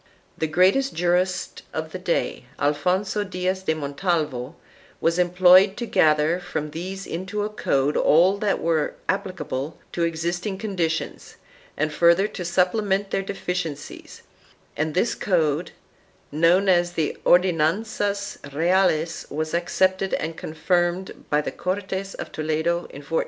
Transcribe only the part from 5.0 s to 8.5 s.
employed to gather from these into a code all